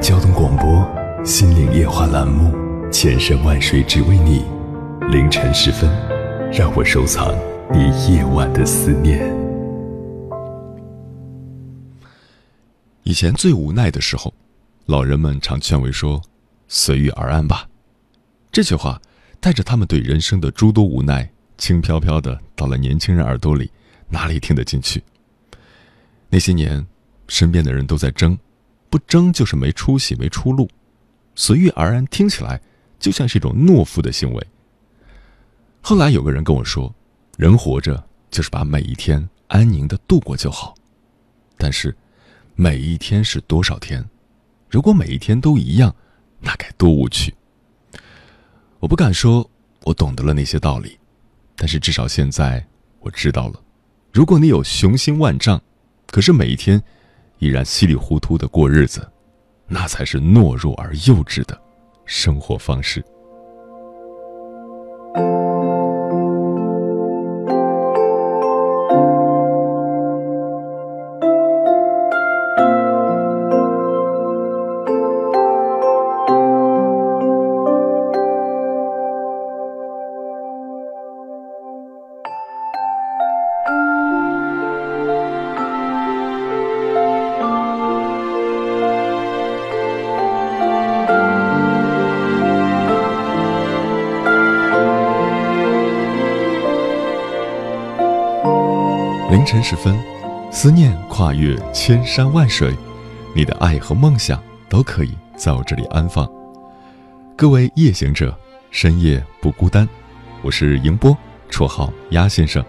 [0.00, 0.66] 交通广播
[1.24, 2.54] 《心灵夜话》栏目，
[2.90, 4.44] 千山万水只为你。
[5.10, 5.90] 凌晨时分，
[6.52, 7.34] 让我收藏
[7.72, 9.20] 你夜晚的思念。
[13.02, 14.32] 以前最无奈的时候，
[14.86, 16.22] 老人们常劝慰说
[16.68, 17.66] ：“随遇而安吧。”
[18.52, 19.00] 这句话
[19.40, 23.70] 带着他们对人生的诸多无奈，轻飘飘的到了年轻人耳朵里，
[24.08, 25.02] 哪里听得进去？
[26.30, 26.86] 那些年，
[27.26, 28.38] 身边的人都在争。
[28.90, 30.68] 不争就是没出息、没出路，
[31.34, 32.60] 随遇而安听起来
[32.98, 34.46] 就像是一种懦夫的行为。
[35.80, 36.94] 后来有个人跟我说
[37.36, 40.74] ：“人活着就是把每一天安宁的度过就好。”
[41.56, 41.94] 但是，
[42.54, 44.04] 每一天是多少天？
[44.70, 45.94] 如果每一天都一样，
[46.40, 47.34] 那该多无趣。
[48.80, 49.48] 我不敢说
[49.84, 50.98] 我懂得了那些道理，
[51.56, 52.66] 但是至少现在
[53.00, 53.60] 我知道了：
[54.12, 55.60] 如果你有雄心万丈，
[56.06, 56.82] 可是每一天。
[57.38, 59.06] 依然稀里糊涂的过日子，
[59.66, 61.60] 那才是懦弱而幼稚的
[62.04, 63.04] 生活方式。
[99.48, 99.98] 晨时分，
[100.52, 102.76] 思念跨越千山万水，
[103.34, 106.30] 你的爱和梦想都可以在我这里安放。
[107.34, 108.38] 各位夜行者，
[108.70, 109.88] 深夜不孤单。
[110.42, 111.16] 我是迎波，
[111.50, 112.62] 绰号鸭先生。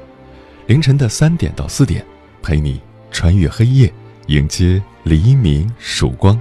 [0.68, 2.02] 凌晨的三点到四点，
[2.42, 3.94] 陪你穿越黑夜，
[4.28, 6.40] 迎接黎明曙光。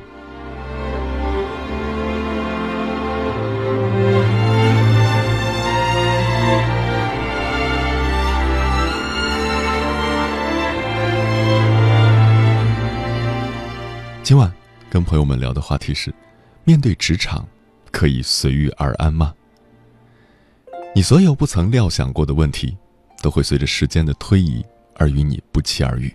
[14.99, 16.13] 跟朋友们聊的话题是：
[16.65, 17.47] 面对职场，
[17.93, 19.33] 可以随遇而安吗？
[20.93, 22.77] 你所有不曾料想过的问题，
[23.23, 24.61] 都会随着时间的推移
[24.97, 26.11] 而与你不期而遇；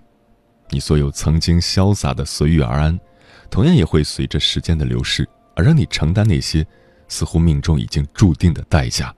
[0.69, 2.99] 你所有曾经潇洒的随遇而安，
[3.49, 6.67] 同样也会随着时间的流逝而让你承担那些
[7.07, 9.15] 似乎命中已经注定的代价。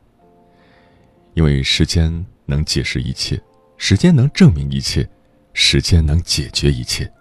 [1.33, 3.41] 因为时间能解释一切，
[3.77, 5.09] 时间能证明一切，
[5.53, 7.11] 时间能解决一切。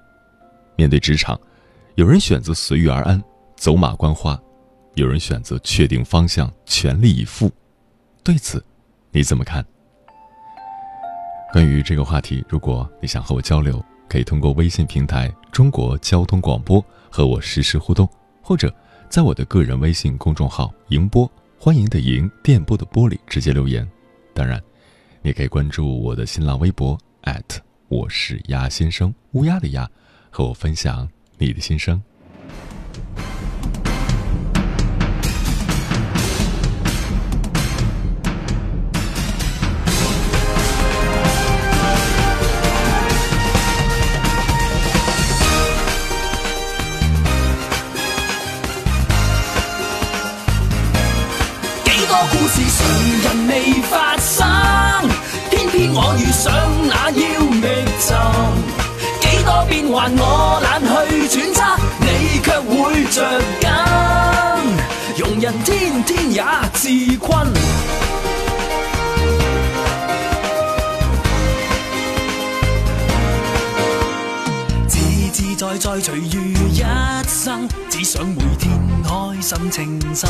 [0.76, 1.40] 面对职场。
[1.96, 3.22] 有人选择随遇而安，
[3.54, 4.36] 走马观花；
[4.94, 7.48] 有人选择确定方向，全力以赴。
[8.24, 8.64] 对此，
[9.12, 9.64] 你怎么看？
[11.52, 18.08] 关于这个话题，如果你想和我交流，可以通过微信平台“中国交通广播”和我实时互动，
[18.42, 18.74] 或者
[19.08, 23.88] 在我的个人微信公众号“迎波”（欢迎的迎，电波的波）里直接留言。
[24.34, 24.60] 当然，
[25.22, 26.98] 你可以关注我的新浪微博
[27.86, 29.88] 我是鸭先生，乌鸦的鸭，
[30.28, 31.08] 和我分享。
[31.38, 32.02] 你的心声。
[51.84, 52.86] 几多故事常
[53.22, 54.46] 人未发生，
[55.50, 56.52] 偏偏我遇上
[56.86, 57.62] 那要觅
[57.98, 58.83] 寻。
[59.44, 61.62] 多变幻，我懒去揣测，
[62.00, 63.16] 你却会着
[63.60, 63.68] 紧。
[65.16, 66.42] 容人天天也
[66.72, 66.88] 自
[67.18, 67.46] 困，
[74.88, 74.98] 自
[75.32, 76.82] 自在在随遇一
[77.28, 78.72] 生，只想每天
[79.04, 80.28] 开心称心。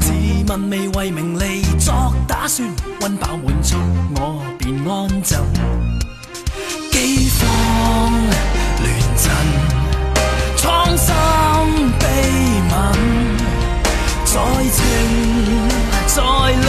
[0.00, 0.12] 自
[0.46, 2.68] 问未为名利作打算，
[3.00, 3.76] 温饱满足
[4.16, 5.93] 我便安枕。
[7.04, 7.44] 饥荒
[8.80, 9.30] 乱阵，
[10.56, 11.12] 苍心
[11.98, 12.02] 悲
[12.70, 12.72] 悯，
[14.24, 14.32] 再
[14.72, 14.80] 情
[16.06, 16.16] 再
[16.64, 16.66] 理，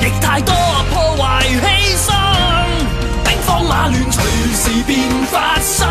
[0.00, 0.52] 亦太多
[0.92, 1.64] 破坏牺
[2.04, 2.10] 牲，
[3.24, 4.18] 兵荒马乱随
[4.52, 4.98] 时便
[5.30, 5.86] 发生。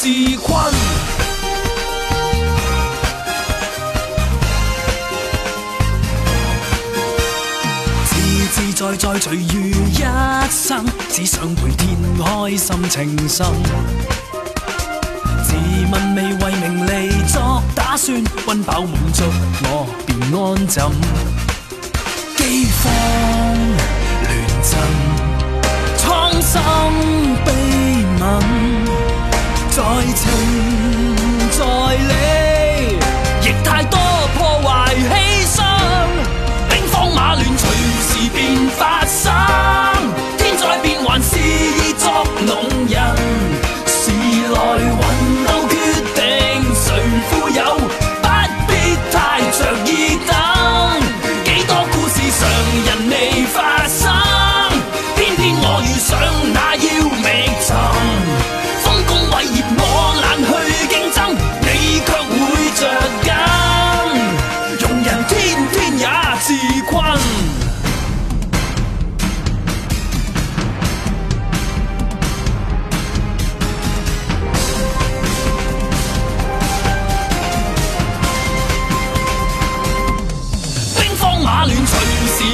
[0.00, 0.06] 自
[0.36, 0.72] 困。
[8.04, 8.10] 自
[8.52, 9.98] 自在在随遇一
[10.48, 13.44] 生，只想每天开心情深。
[15.42, 15.56] 自
[15.90, 19.24] 问未为名利作打算，温饱满足
[19.64, 20.88] 我便安枕。
[22.36, 22.86] 饥荒
[24.22, 24.28] 乱
[24.62, 24.78] 阵，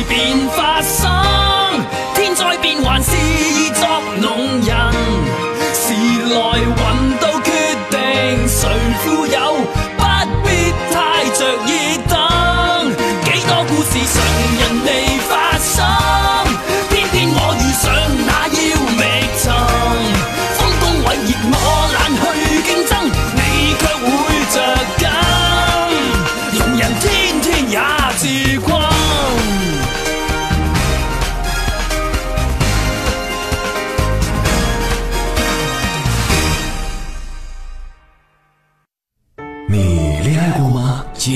[0.08, 1.23] 便发生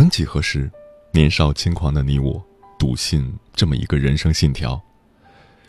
[0.00, 0.70] 曾几何时，
[1.12, 2.42] 年少轻狂的你我，
[2.78, 4.82] 笃信这么一个人生信条：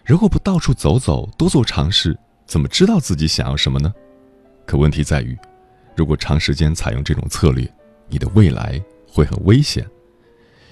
[0.06, 3.94] 如果不到处走走，多做尝试，怎么知道自己想要什么呢？
[4.66, 5.38] 可问题在于，
[5.98, 7.70] 如果长时间采用这种策略，
[8.08, 9.86] 你的未来会很危险，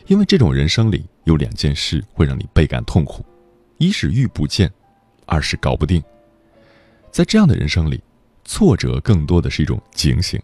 [0.07, 3.25] 因为这种人生里有两件事会让你倍感痛苦：
[3.77, 4.71] 一是遇不见，
[5.25, 6.01] 二是搞不定。
[7.11, 8.01] 在这样的人生里，
[8.45, 10.41] 挫折更多的是一种警醒，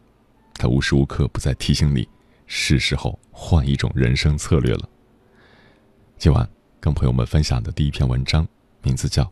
[0.56, 2.06] 它无时无刻不在提醒你，
[2.48, 4.90] 是时候换一种人生策略了。
[6.18, 6.48] 今晚
[6.80, 8.48] 跟朋友们分享的第一篇文章，
[8.82, 9.24] 名字叫《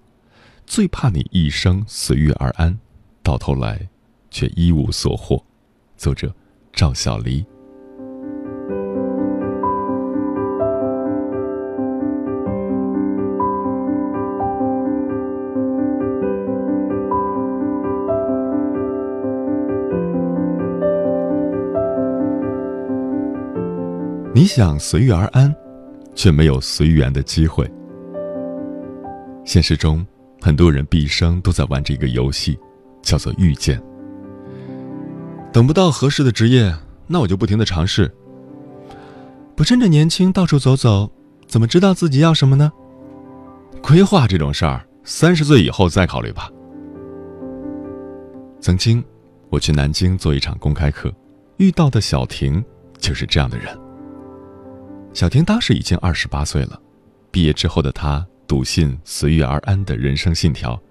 [0.66, 2.78] 最怕你一生随遇而安，
[3.22, 3.88] 到头来
[4.30, 5.36] 却一无所获》，
[5.98, 6.34] 作者
[6.72, 7.46] 赵小黎。
[24.44, 25.56] 你想随遇而安，
[26.14, 27.66] 却没有随缘的机会。
[29.46, 30.06] 现实中，
[30.42, 32.60] 很多人毕生都在玩这个游戏，
[33.02, 33.82] 叫做遇见。
[35.54, 36.76] 等不到合适的职业，
[37.08, 38.14] 那我就不停的尝试。
[39.56, 41.10] 不趁着年轻到处走走，
[41.48, 42.70] 怎么知道自己要什么呢？
[43.82, 46.52] 规划这种事儿，三十岁以后再考虑吧。
[48.60, 49.02] 曾经，
[49.50, 51.10] 我去南京做一场公开课，
[51.56, 52.62] 遇到的小婷
[53.00, 53.74] 就是这样的人。
[55.14, 56.80] 小婷当时已经二十八岁了，
[57.30, 60.82] 毕业之后的她笃信随遇而安的人生信条，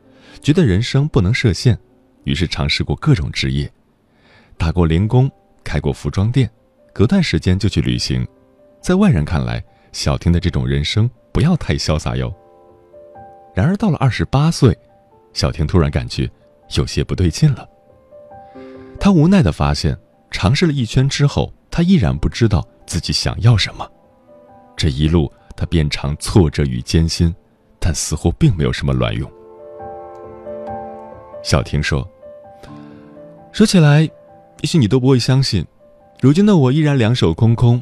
[0.41, 1.77] 觉得人生不能设限，
[2.25, 3.71] 于是尝试过各种职业，
[4.57, 5.31] 打过零工，
[5.65, 6.49] 开过服装店，
[6.93, 8.27] 隔段时间就去旅行，
[8.81, 12.33] 在外人看来，小婷的这种人生不要太潇洒哟。
[13.55, 14.77] 然而到了二十八岁，
[15.33, 16.31] 小婷突然感觉
[16.77, 17.69] 有些不对劲了。
[19.01, 19.99] 她无奈地发现，
[20.31, 23.91] 尝试了一圈之后，她依然不知道自己想要什么。
[24.83, 27.33] 这一路，他遍尝挫折与艰辛，
[27.79, 29.31] 但似乎并没有什么卵用。
[31.41, 32.05] 小婷说
[33.55, 34.11] ：“说起来，也
[34.65, 35.65] 许你都不会相信，
[36.21, 37.81] 如今的我依然两手空空。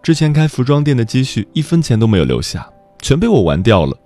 [0.00, 2.70] 之前开服装店的积蓄一分钱都没有留下，
[3.02, 3.98] 全被我玩掉了。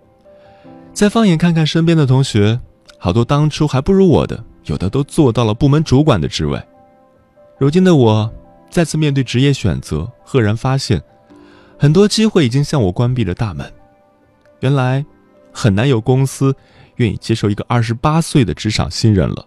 [0.95, 2.59] 再放眼看看身边的同学，
[2.97, 6.59] 好多当初还不如我的，有的都做到了部门主管的职位。
[7.59, 8.33] 如今的我，
[8.71, 10.99] 再次面对职业选择，赫然发现，
[11.79, 13.73] 很多机会已经向我关闭了大门。
[14.61, 15.05] 原来，
[15.53, 16.55] 很难有公司。”
[16.97, 19.47] 愿意接受一个二十八岁的职场新人了。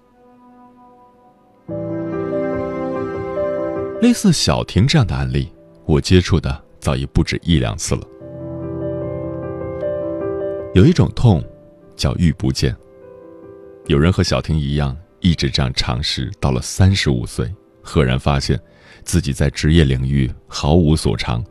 [4.01, 5.53] 类似小婷这样的案例，
[5.86, 8.01] 我接触的早已不止一两次了。
[10.74, 11.41] 有一种痛，
[11.96, 12.75] 叫遇不见。
[13.86, 17.53] 有人和小婷一样，一直这样尝试，到了三十五岁，
[17.84, 18.60] 赫然发现
[19.03, 21.46] 自己在职业领域毫无所长，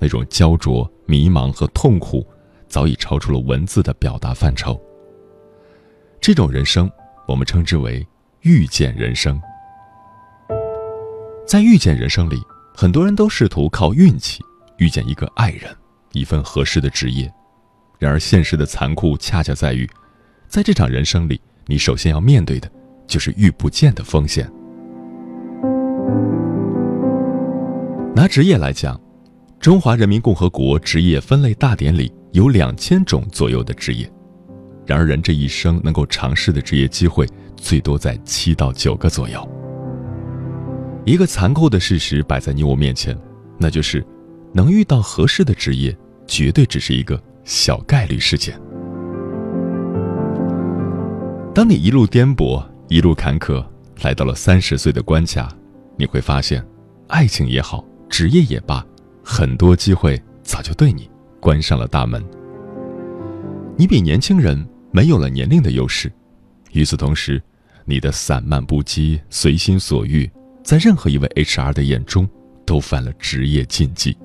[0.00, 2.26] 那种焦灼、迷茫和痛苦，
[2.66, 4.80] 早已超出了文字的表达范畴。
[6.20, 6.90] 这种人生，
[7.28, 8.06] 我们称之为
[8.40, 9.40] 遇见人生。
[11.46, 12.40] 在遇见人生里，
[12.74, 14.42] 很多人都试图靠运气
[14.78, 15.74] 遇见一个爱人，
[16.12, 17.32] 一份合适的职业。
[17.98, 19.88] 然而，现实的残酷恰恰在于，
[20.48, 22.70] 在这场人生里，你首先要面对的，
[23.06, 24.50] 就是遇不见的风险。
[28.14, 28.96] 拿职业来讲，
[29.60, 34.10] 《中华人民共和国职业分类大典》里有两千种左右的职业。
[34.86, 37.26] 然而，人这一生能够尝试的职业机会
[37.58, 39.46] 最多在七到九个左右。
[41.04, 43.14] 一个残酷的事实摆在你我面前，
[43.58, 44.02] 那就是
[44.54, 45.94] 能遇到合适的职业，
[46.26, 48.58] 绝对只是一个小概率事件。
[51.54, 53.62] 当你一路颠簸，一路坎坷，
[54.00, 55.54] 来到了三十岁的关卡，
[55.98, 56.66] 你会发现，
[57.08, 58.82] 爱情也好，职业也罢，
[59.22, 61.08] 很多机会早就对你
[61.40, 62.24] 关上了大门。
[63.76, 64.66] 你比年轻人。
[64.92, 66.10] 没有了年龄的优势，
[66.72, 67.40] 与此同时，
[67.84, 70.28] 你的散漫不羁、随心所欲，
[70.64, 72.28] 在任何一位 HR 的眼中，
[72.66, 74.16] 都犯了职业禁忌。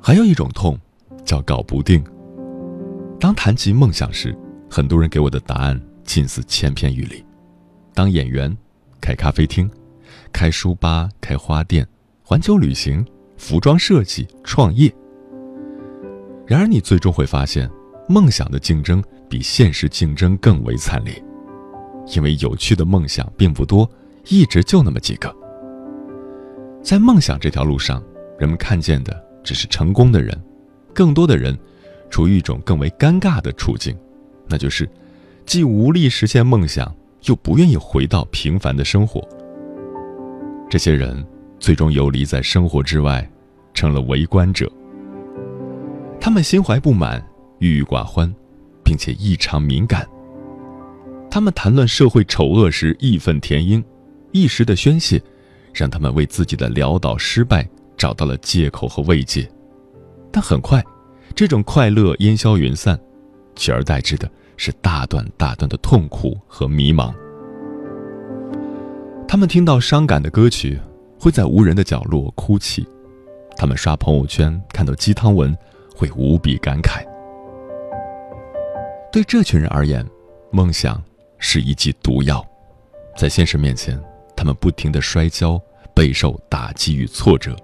[0.00, 0.78] 还有一种痛，
[1.26, 2.02] 叫搞不定。
[3.20, 4.34] 当谈及梦想时，
[4.70, 7.22] 很多人给我的答案近似千篇一律。
[7.92, 8.56] 当演员，
[9.00, 9.70] 开咖啡厅，
[10.32, 11.86] 开书吧，开花店，
[12.22, 13.04] 环球旅行，
[13.36, 14.90] 服装设计，创业。
[16.46, 17.68] 然而，你最终会发现，
[18.08, 21.20] 梦想的竞争比现实竞争更为惨烈，
[22.14, 23.90] 因为有趣的梦想并不多，
[24.28, 25.34] 一直就那么几个。
[26.82, 28.00] 在梦想这条路上，
[28.38, 30.40] 人们看见的只是成功的人，
[30.96, 31.56] 更多的人
[32.10, 33.94] 处于一种更为尴尬的处境，
[34.48, 34.88] 那就是
[35.44, 36.92] 既无力实现梦想。
[37.24, 39.20] 又不愿意回到平凡的生活。
[40.70, 41.26] 这些人
[41.58, 43.28] 最终游离在生活之外，
[43.74, 44.70] 成了围观者。
[46.20, 47.20] 他们心怀不满，
[47.58, 48.32] 郁郁寡欢，
[48.84, 50.06] 并且异常敏感。
[51.28, 53.82] 他们谈论社会丑恶时义愤填膺，
[54.30, 55.20] 一时的宣泄，
[55.74, 59.50] 让他们为自己的潦倒失败找到了借口和慰藉。
[60.36, 60.84] 但很快，
[61.34, 63.00] 这种快乐烟消云散，
[63.54, 64.30] 取而代之的。
[64.58, 67.10] 是大段大段的痛苦和迷茫。
[69.26, 70.78] 他们听到伤感的歌曲，
[71.18, 72.84] 会在无人的角落哭泣；
[73.56, 75.56] 他们刷朋友圈看到鸡汤文，
[75.94, 77.02] 会无比感慨。
[79.10, 80.06] 对这群人而言，
[80.50, 81.02] 梦想
[81.38, 82.46] 是一剂毒药，
[83.16, 83.98] 在现实面前，
[84.36, 85.58] 他们不停的摔跤，
[85.94, 87.56] 备受打击与挫折。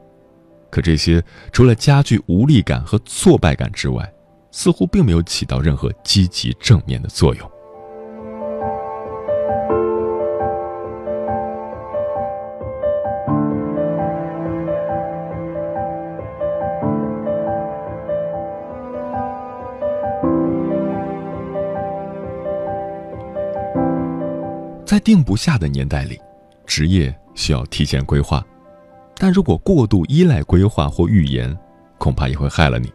[0.72, 4.10] 可这些除了加剧无力感和挫败感之外，
[4.50, 7.50] 似乎并没有起到任何积极正面的作用。
[24.86, 26.18] 在定不下的年代里，
[26.66, 28.42] 职业需要提前规划，
[29.16, 31.56] 但如果过度依赖规划或预言，
[31.98, 32.92] 恐怕也会害了你。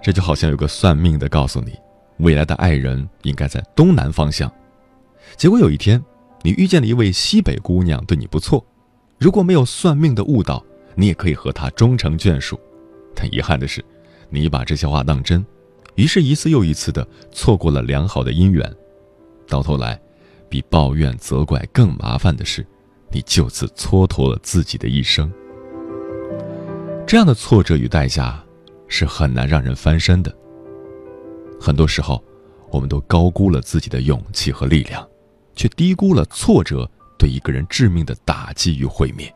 [0.00, 1.78] 这就好像有个算命的告诉你，
[2.18, 4.52] 未来的爱人应该在东南方向。
[5.36, 6.02] 结果有一天，
[6.42, 8.64] 你遇见了一位西北姑娘，对你不错。
[9.18, 12.58] 如果没有算命的误导，你也可以和她终成眷属。
[13.14, 13.84] 但遗憾的是，
[14.28, 15.44] 你把这些话当真，
[15.94, 18.68] 于是，一次又一次的错过了良好的姻缘，
[19.46, 20.00] 到头来，
[20.48, 22.66] 比抱怨责怪更麻烦的是，
[23.12, 25.30] 你就此蹉跎了自己的一生。
[27.06, 28.42] 这样的挫折与代价，
[28.88, 30.34] 是很难让人翻身的。
[31.60, 32.22] 很多时候，
[32.70, 35.06] 我们都高估了自己的勇气和力量，
[35.54, 39.32] 却低估了挫折对一个人致命的打击与毁灭。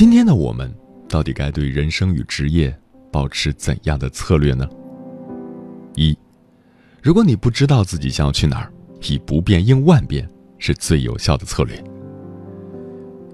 [0.00, 0.74] 今天的我们，
[1.10, 2.74] 到底该对人生与职业
[3.12, 4.66] 保持怎样的策略呢？
[5.94, 6.16] 一，
[7.02, 10.26] 如果你不知道自己想要去哪儿，以不变应万变
[10.56, 11.76] 是最有效的策略。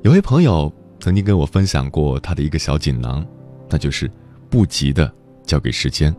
[0.02, 3.24] 有位朋友曾经跟我分享过他的一个小锦囊，
[3.70, 4.10] 那就是
[4.50, 5.08] 不急的
[5.44, 6.12] 交给时间，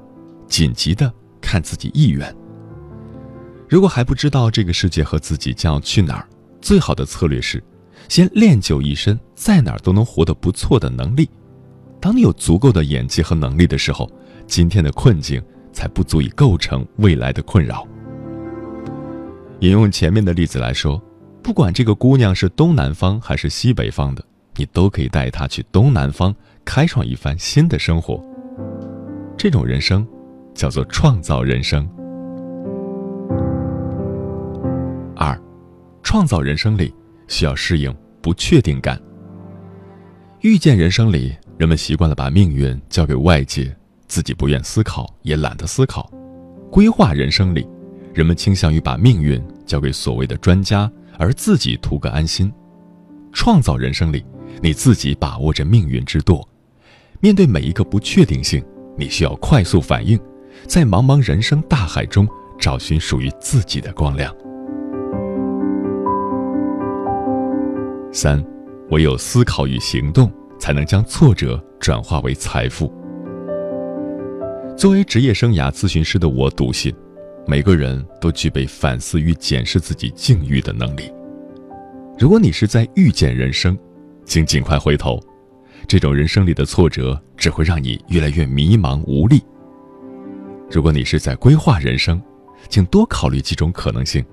[0.48, 2.34] 紧急的看自己意愿。
[3.68, 6.25] 如果还不知道这个世界和自己将要去哪儿，
[6.62, 7.62] 最好的策略是。
[8.08, 11.30] 先练就一身在哪儿都能活得不错的能力。
[12.00, 14.10] 当你有足够的演技和能力的时候，
[14.46, 15.42] 今天的困境
[15.74, 17.86] 才不足以构成未来的困扰。
[19.62, 21.02] 引用前面的例子来说，
[21.42, 24.24] 不管这个姑娘是东南方还是西北方的，
[24.56, 26.34] 你都可以带她去东南方
[26.64, 28.24] 开创一番新的生活。
[29.36, 30.08] 这种人生，
[30.54, 31.88] 叫做创造人生。
[35.16, 35.40] 二，
[36.04, 36.93] 创造人生里。
[37.28, 39.02] 需要适应不确定感。
[40.42, 43.76] 遇见人生里，人们习惯了把命运交给外界，
[44.08, 46.12] 自己不愿思考，也懒得思考。
[46.72, 47.68] 规划人生里，
[48.13, 52.52] 人们倾向于把命运交给所谓的专家，而自己图个安心。
[53.34, 54.24] 创造人生里，
[54.62, 56.48] 你自己把握着命运之舵。
[57.20, 58.63] 面对每一个不确定性，
[58.96, 60.20] 你需要快速反应，
[60.68, 62.28] 在茫茫人生大海中
[62.60, 64.34] 找寻属于自己的光亮。
[68.12, 68.43] 三，
[68.89, 72.91] 唯有思考与行动，才能将挫折转化为财富。
[74.76, 76.93] 作为职业生涯咨询师的我笃信，
[77.46, 81.12] 每个人都具备反思与检视自己境遇的能力。
[82.17, 83.78] 如果你是在遇见人生，
[84.26, 85.20] 请尽快回头，
[85.88, 89.41] 这种人生里的挫折只会让你越来越迷茫无力。
[90.72, 92.22] 如果你是在规划人生，
[92.70, 94.26] 请多考虑几种可能性，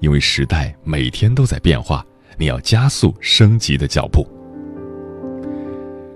[0.00, 2.04] 因为时代每天都在变化。
[2.42, 4.26] 你要加速升级的脚步。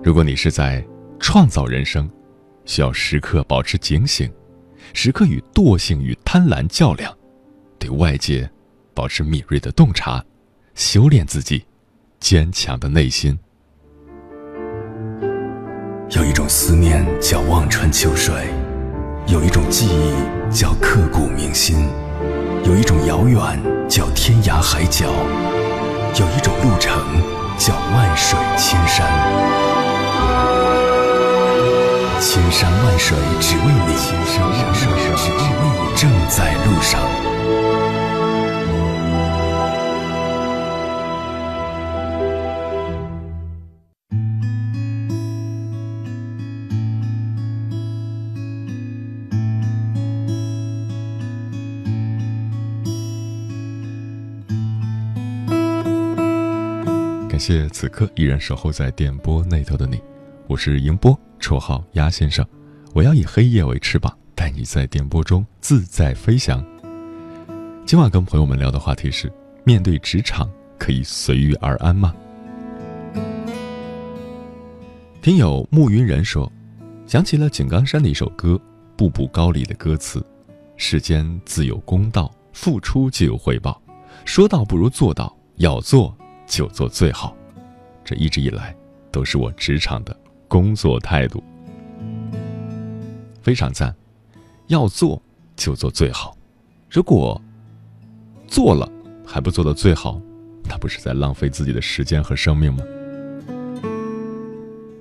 [0.03, 0.85] 如果你是在
[1.21, 2.11] 创造人生，
[2.65, 4.29] 需要时刻保持警醒，
[4.93, 7.17] 时刻与惰性与贪婪较量，
[7.79, 8.51] 对外界
[8.93, 10.21] 保持敏锐的洞察，
[10.75, 11.65] 修炼自己
[12.19, 13.39] 坚强的内心。
[16.11, 18.35] 有一种思念叫望穿秋水，
[19.29, 21.89] 有一种记忆叫刻骨铭心，
[22.65, 25.07] 有一种遥远叫天涯海角。
[26.19, 27.05] 有一种路程
[27.59, 29.07] 叫万水千山，
[32.19, 34.06] 千山万水只为你，
[57.47, 60.03] 谢此刻依然守候在电波那头的你，
[60.49, 62.45] 我是迎波，绰号鸭先生。
[62.93, 66.61] 我要以黑夜为翅膀，带你在电波中自在飞翔。
[67.87, 69.33] 今晚跟朋友们聊的话题是：
[69.63, 72.13] 面对职场，可以随遇而安吗？
[75.23, 76.53] 听友暮云人说，
[77.07, 78.55] 想起了井冈山的一首歌
[78.97, 80.21] 《步步高》里的歌词
[80.77, 83.81] ：“世间自有公道，付出就有回报，
[84.25, 86.13] 说到不如做到，要做。”
[86.49, 87.36] 就做最好，
[88.07, 88.73] 这一直以来
[89.11, 90.17] 都是我职场的
[90.47, 91.43] 工作态度。
[93.43, 93.93] 非常赞，
[94.69, 95.21] 要做
[95.57, 96.37] 就做最好。
[96.89, 97.41] 如果
[98.47, 98.89] 做了
[99.27, 100.21] 还不做到最好，
[100.69, 102.85] 那不是在浪费自己的时间和生命吗？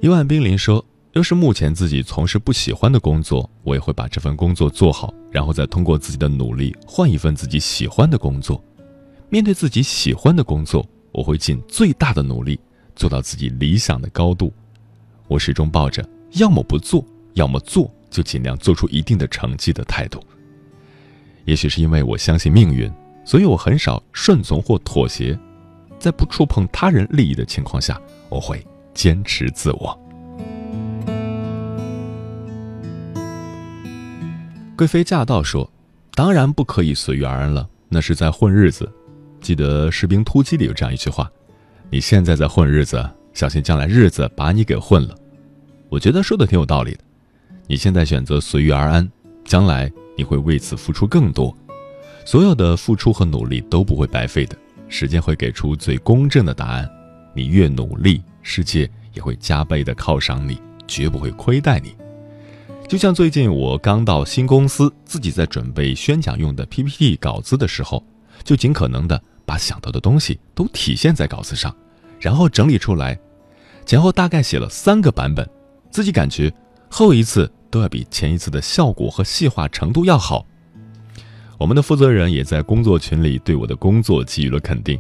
[0.02, 8.64] 一万冰林说：“要是目前自己从事不喜欢的工作，我也会把这份工作做好，然后再通过自己的努力换一份自己喜欢的工作。
[9.30, 10.84] 面对自己喜欢的工作。”
[11.16, 12.60] 我会尽最大的努力
[12.96, 14.54] 做到自己理想的高度。
[15.28, 17.04] 我始终抱着要么不做，
[17.34, 20.24] 要么做就尽量做出一定的成绩的态度。
[21.46, 22.92] 也许是因为我相信命运，
[23.24, 25.38] 所以我很少顺从或妥协。
[25.98, 30.00] 在不触碰他人利益的情况下，我会坚持自我。
[34.76, 35.72] 贵妃驾到说
[36.14, 38.92] ：“当然不可以随遇而安了，那是在混日子。
[39.40, 41.32] 记得《士兵突击》里有这样一句话
[41.90, 45.16] ：“你现在在混日子，小心将来日子把你给混了。”
[45.90, 47.00] 我觉得说的挺有道理的。
[47.68, 49.10] 你现在选择随遇而安，
[49.46, 51.56] 将来你会为此付出更多。
[52.26, 54.58] 所有的付出和努力都不会白费的，
[54.90, 56.90] 时间会给出最公正的答案。
[57.34, 61.96] 你越努力，世界也会加倍的犒赏你，绝不会亏待你。
[62.88, 68.04] 就像最近我刚到新公司，自己在准备宣讲用的 PPT 稿子的时候，
[68.44, 71.76] 就尽可能的把想到的东西都体现在稿子上，
[72.20, 73.18] 然后整理出来，
[73.86, 75.48] 前后大概写了三个版本，
[75.92, 76.52] 自己感觉
[76.90, 80.46] 后一次都要比前一次的效果和细化程度要好。
[81.58, 85.00] 我们的负责人也在工作群里对我的工作给予了肯定，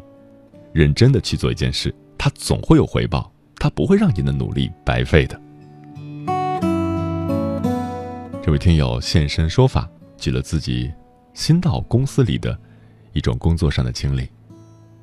[0.72, 5.42] 认真的去做一件事，他总会有回报，他不会让你的努力白费的。
[8.42, 10.94] 这位听友现身说法，举了自己
[11.34, 12.58] 新到公司里的
[13.12, 14.30] 一种工作上的经历，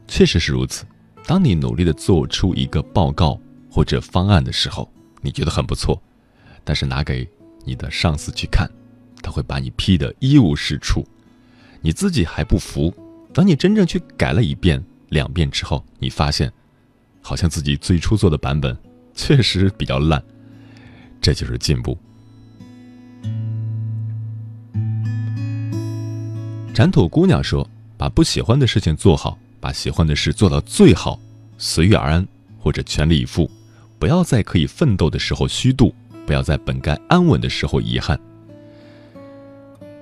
[0.06, 0.84] 确实是如此。
[1.26, 6.00] 当你努力的做出一个报告或者方案的时候，你觉得很不错，
[6.64, 7.28] 但是拿给
[7.64, 8.68] 你的上司去看，
[9.22, 11.06] 他会把你批得一无是处，
[11.80, 12.92] 你自己还不服。
[13.32, 16.52] 等你真正去改了一遍、两遍之后，你发现，
[17.22, 18.76] 好像自己最初做的版本
[19.14, 20.22] 确实比较烂，
[21.20, 21.96] 这就是进步。
[26.74, 31.20] 斩土姑娘说：“把不喜欢的事情做好，把喜欢的事做到最好，
[31.56, 32.26] 随遇而安，
[32.58, 33.48] 或者全力以赴。
[33.96, 35.94] 不要在可以奋斗的时候虚度，
[36.26, 38.18] 不要在本该安稳的时候遗憾。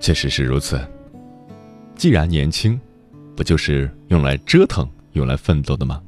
[0.01, 0.81] 确实是如此。
[1.95, 2.81] 既然年轻，
[3.37, 6.01] 不就是用来折腾、用来奋斗的吗？”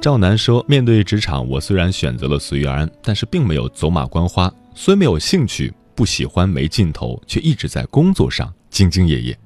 [0.00, 4.48] 赵楠说：“面对职场，我虽然选择了随遇而安，但是并没有走马观花。
[4.76, 9.36] 虽没有兴趣，不喜欢，没劲头，却一直在工作上。”兢兢业业，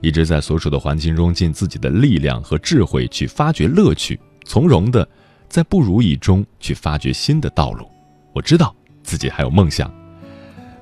[0.00, 5.06] 一直在所处的环境中尽自己的力量和智慧去发掘乐趣，从容的
[5.48, 7.86] 在不如意中去发掘新的道路。
[8.32, 9.92] 我知道自己还有梦想，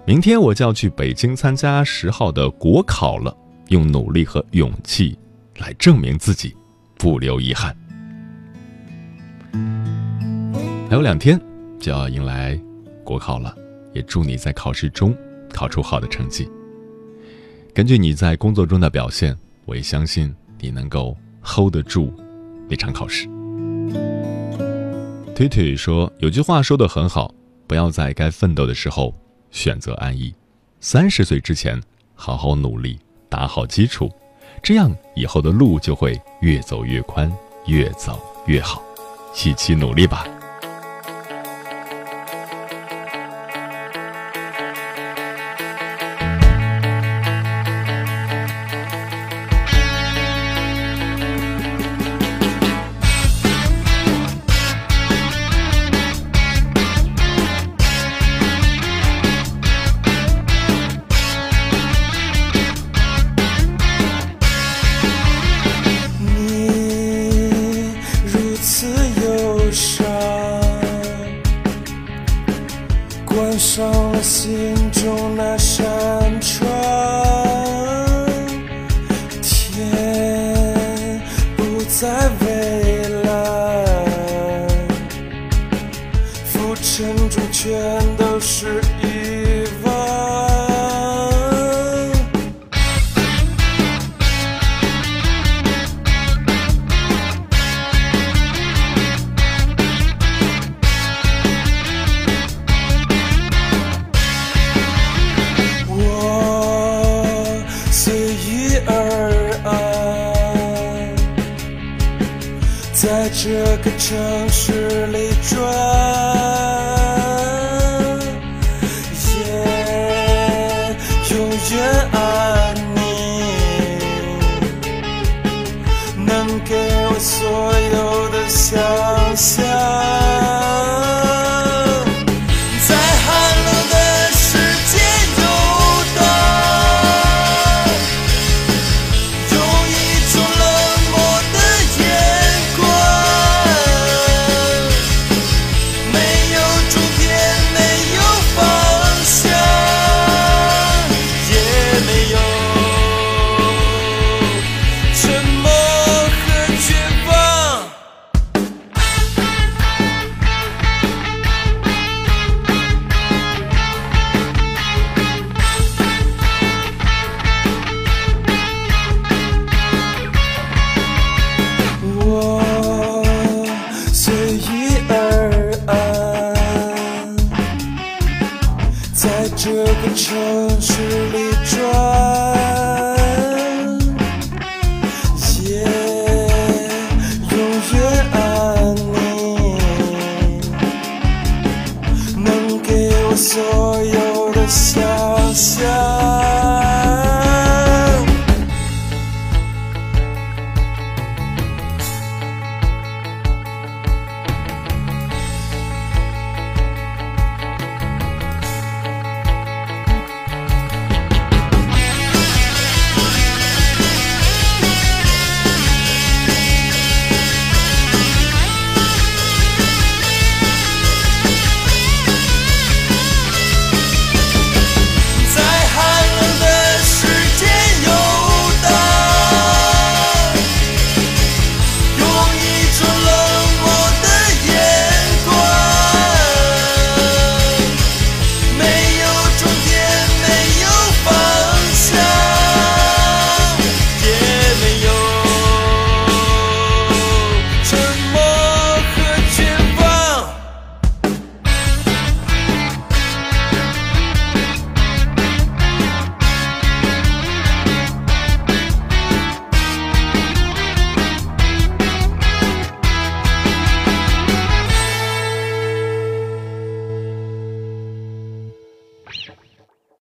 [0.06, 3.36] 明天我就要去北京参加十号的国考了，
[3.68, 5.18] 用努力和勇气
[5.56, 6.54] 来证明自己，
[6.96, 7.76] 不留遗憾。
[10.88, 11.40] 还有两天
[11.80, 12.58] 就要迎来
[13.02, 13.54] 国考了，
[13.92, 15.14] 也祝你在考试中
[15.52, 16.48] 考出好的成绩。
[17.78, 22.12] 根据你在工作中的表现，我也相信你能够 hold 得住
[22.68, 23.28] 那场考试。
[25.32, 27.32] 推推说有句话说的很好，
[27.68, 29.14] 不要在该奋斗的时候
[29.52, 30.34] 选择安逸，
[30.80, 31.80] 三十岁之前
[32.16, 34.10] 好好努力，打好基础，
[34.60, 37.32] 这样以后的路就会越走越宽，
[37.68, 38.82] 越走越好，
[39.46, 40.26] 一起努力吧。
[74.20, 74.77] 在